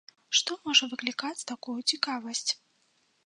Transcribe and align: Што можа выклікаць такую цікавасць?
Што 0.37 0.55
можа 0.67 0.87
выклікаць 0.93 1.47
такую 1.53 1.77
цікавасць? 1.91 2.51